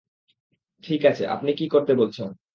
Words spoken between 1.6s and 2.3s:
করতে বলছেন?